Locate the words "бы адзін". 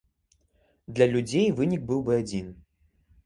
2.07-2.47